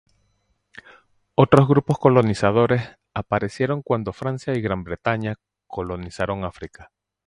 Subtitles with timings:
[1.35, 5.35] Otros grupos de colonizadores aparecieron cuando Francia y Gran Bretaña
[5.67, 6.89] colonizaron África.